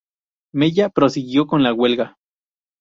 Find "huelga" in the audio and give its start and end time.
1.75-2.15